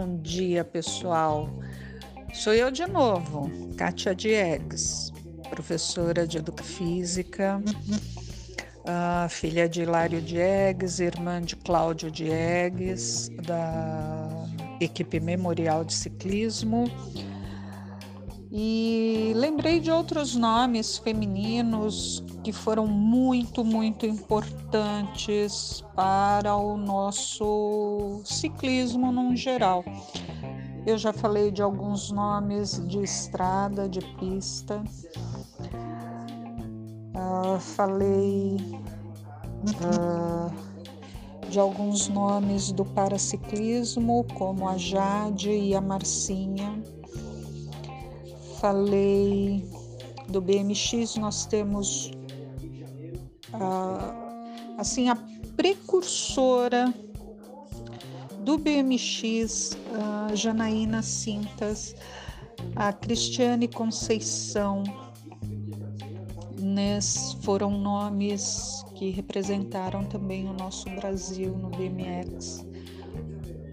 [0.00, 1.50] Bom dia, pessoal.
[2.32, 5.12] Sou eu de novo, Kátia Diegues,
[5.50, 7.62] professora de Educação Física,
[9.28, 14.46] filha de Hilário Diegues, irmã de Cláudio Diegues, da
[14.80, 16.84] equipe Memorial de Ciclismo.
[18.52, 29.12] E lembrei de outros nomes femininos que foram muito, muito importantes para o nosso ciclismo
[29.12, 29.84] num geral.
[30.84, 34.82] Eu já falei de alguns nomes de estrada, de pista.
[37.14, 38.56] Uh, falei
[39.84, 40.50] uh,
[41.48, 46.82] de alguns nomes do paraciclismo, como a Jade e a Marcinha.
[48.60, 49.64] Falei
[50.28, 52.10] do BMX, nós temos
[54.76, 55.16] assim a
[55.56, 56.92] precursora
[58.44, 59.76] do BMX,
[60.28, 61.94] a Janaína Cintas,
[62.76, 64.84] a Cristiane Conceição,
[67.42, 72.66] foram nomes que representaram também o nosso Brasil no BMX.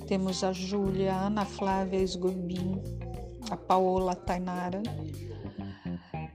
[0.07, 2.81] Temos a Júlia, a Ana Flávia Esgoibin,
[3.49, 4.81] a Paola Tainara.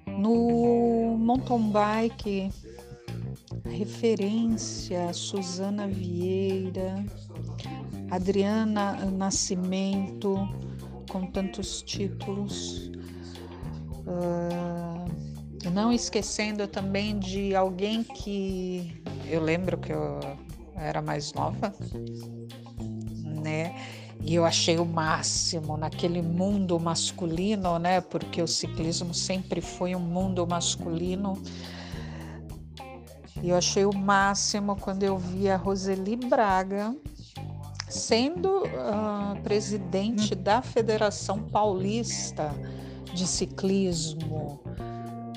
[0.06, 2.50] No mountain bike,
[3.64, 7.04] referência Suzana Vieira,
[8.10, 10.36] Adriana Nascimento,
[11.10, 12.90] com tantos títulos.
[14.06, 20.18] Uh, não esquecendo também de alguém que eu lembro que eu
[20.74, 21.72] era mais nova,
[23.42, 23.74] né?
[24.24, 28.00] E eu achei o máximo naquele mundo masculino, né?
[28.00, 31.42] Porque o ciclismo sempre foi um mundo masculino.
[33.42, 36.94] E eu achei o máximo quando eu vi a Roseli Braga
[37.88, 42.54] sendo uh, presidente da Federação Paulista
[43.12, 44.60] de Ciclismo.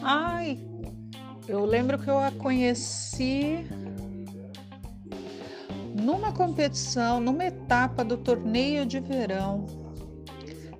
[0.01, 0.59] Ai,
[1.47, 3.67] eu lembro que eu a conheci
[6.15, 9.65] numa competição, numa etapa do torneio de verão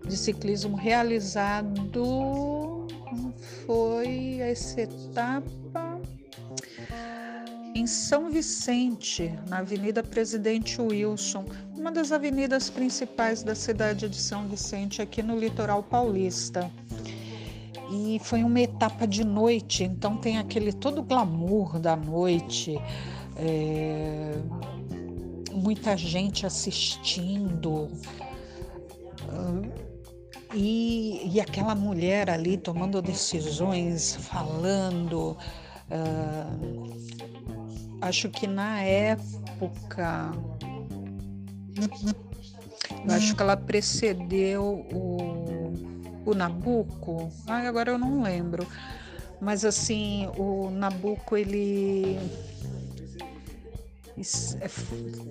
[0.07, 2.87] de ciclismo realizado.
[3.65, 5.99] Foi essa etapa
[7.75, 14.47] em São Vicente, na Avenida Presidente Wilson, uma das avenidas principais da cidade de São
[14.47, 16.71] Vicente, aqui no litoral paulista.
[17.91, 22.79] E foi uma etapa de noite, então tem aquele todo glamour da noite.
[23.35, 24.74] É
[25.55, 27.89] muita gente assistindo.
[30.53, 35.37] E, e aquela mulher ali tomando decisões, falando.
[35.91, 36.95] Uh,
[38.01, 40.31] acho que na época.
[43.07, 45.73] Eu acho que ela precedeu o,
[46.25, 47.29] o Nabucco.
[47.47, 48.65] Ah, agora eu não lembro.
[49.41, 52.17] Mas assim, o Nabucco ele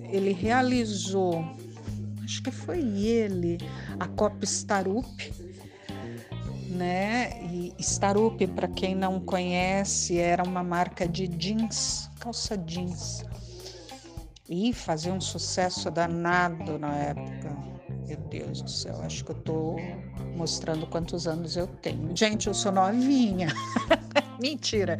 [0.09, 1.43] ele realizou,
[2.23, 3.57] acho que foi ele,
[3.99, 5.33] a Copa Starup,
[6.69, 7.41] né?
[7.43, 13.23] E Starup, para quem não conhece, era uma marca de jeans, calça jeans.
[14.47, 17.57] E fazia um sucesso danado na época.
[18.07, 19.75] Meu Deus do céu, acho que eu tô
[20.35, 22.15] mostrando quantos anos eu tenho.
[22.15, 23.47] Gente, eu sou novinha.
[24.39, 24.99] Mentira.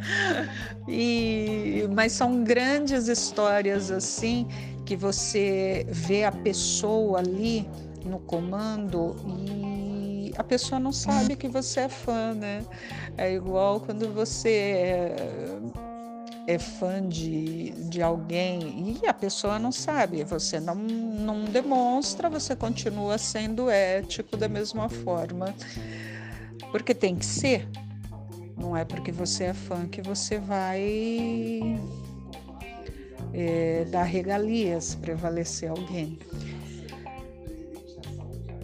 [0.88, 4.46] E mas são grandes histórias assim
[4.84, 7.68] que você vê a pessoa ali
[8.04, 12.64] no comando e a pessoa não sabe que você é fã, né?
[13.16, 15.14] É igual quando você
[16.46, 22.54] é, fã de, de alguém e a pessoa não sabe, você não, não demonstra, você
[22.54, 25.54] continua sendo ético da mesma forma.
[26.70, 27.68] Porque tem que ser,
[28.56, 31.80] não é porque você é fã que você vai
[33.32, 36.18] é, dar regalias, prevalecer alguém.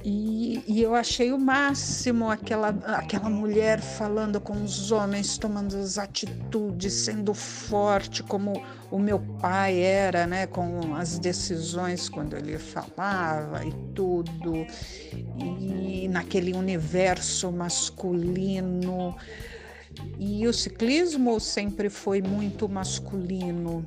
[0.04, 5.96] E, e, eu achei o máximo aquela, aquela mulher falando com os homens, tomando as
[5.96, 8.60] atitudes, sendo forte, como
[8.90, 14.66] o meu pai era, né, com as decisões quando ele falava e tudo,
[15.38, 19.16] e naquele universo masculino.
[20.18, 23.86] E o ciclismo sempre foi muito masculino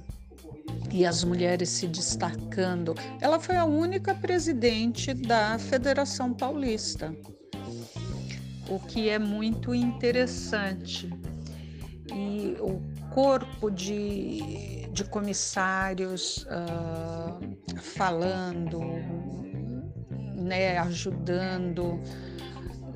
[0.91, 2.95] e as mulheres se destacando.
[3.19, 7.15] Ela foi a única presidente da Federação Paulista,
[8.69, 11.09] o que é muito interessante.
[12.13, 12.81] E o
[13.13, 18.79] corpo de, de comissários uh, falando
[20.45, 21.99] né, ajudando.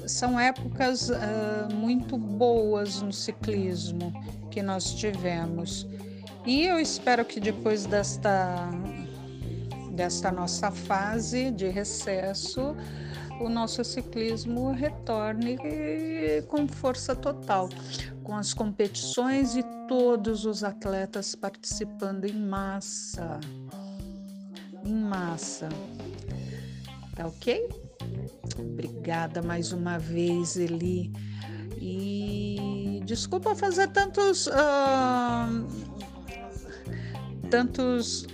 [0.06, 4.14] São épocas uh, muito boas no ciclismo
[4.50, 5.88] que nós tivemos.
[6.50, 8.72] E eu espero que depois desta,
[9.92, 12.76] desta nossa fase de recesso,
[13.40, 15.60] o nosso ciclismo retorne
[16.48, 17.70] com força total,
[18.24, 23.40] com as competições e todos os atletas participando em massa.
[24.84, 25.70] Em massa.
[27.16, 27.70] Tá ok?
[28.58, 31.14] Obrigada mais uma vez, Eli.
[31.80, 34.48] E desculpa fazer tantos.
[34.48, 35.89] Uh,
[37.50, 38.26] tantos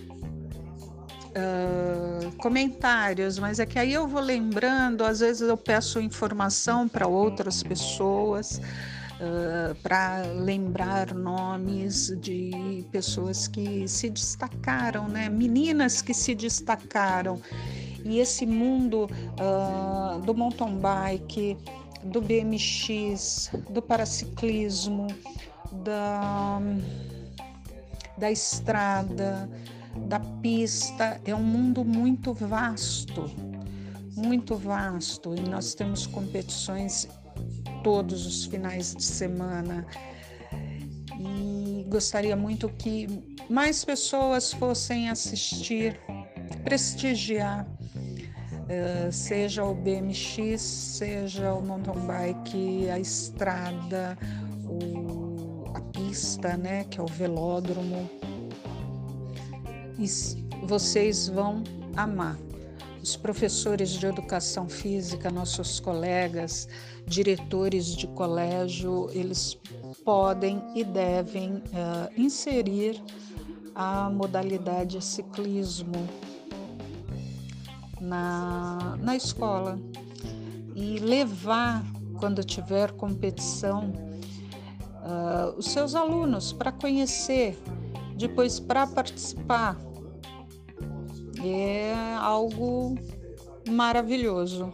[1.36, 7.08] uh, comentários, mas é que aí eu vou lembrando, às vezes eu peço informação para
[7.08, 8.62] outras pessoas.
[9.16, 15.30] Uh, para lembrar nomes de pessoas que se destacaram, né?
[15.30, 17.40] meninas que se destacaram.
[18.04, 19.10] E esse mundo
[19.40, 21.58] uh, do mountain bike,
[22.04, 25.08] do BMX, do paraciclismo,
[25.84, 26.60] da,
[28.18, 29.50] da estrada,
[30.08, 33.30] da pista, é um mundo muito vasto,
[34.16, 37.08] muito vasto, e nós temos competições
[37.84, 39.86] todos os finais de semana.
[41.20, 43.08] E gostaria muito que
[43.50, 46.00] mais pessoas fossem assistir,
[46.64, 54.18] prestigiar, uh, seja o BMX, seja o mountain bike, a estrada,
[54.66, 55.05] o,
[55.76, 58.10] a pista, né, que é o velódromo
[60.00, 60.06] e
[60.66, 61.64] vocês vão
[61.96, 62.38] amar.
[63.02, 66.68] Os professores de educação física, nossos colegas,
[67.06, 69.58] diretores de colégio, eles
[70.04, 73.02] podem e devem uh, inserir
[73.76, 76.08] a modalidade ciclismo
[78.02, 79.80] na, na escola
[80.74, 81.84] e levar,
[82.20, 83.94] quando tiver competição,
[85.06, 87.58] uh, os seus alunos para conhecer
[88.16, 89.78] depois, para participar,
[91.44, 92.96] é algo
[93.70, 94.74] maravilhoso.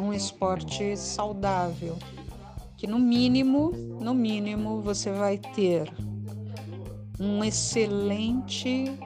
[0.00, 1.96] Um esporte saudável,
[2.76, 3.70] que no mínimo,
[4.00, 5.92] no mínimo, você vai ter
[7.20, 8.98] um excelente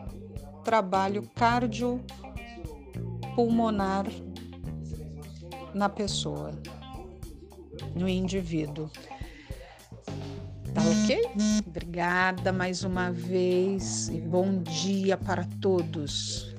[0.65, 4.07] trabalho cardiopulmonar
[5.75, 6.53] na pessoa,
[7.95, 8.89] no indivíduo.
[10.77, 11.63] Tá ok?
[11.67, 16.55] Obrigada mais uma vez e bom dia para todos.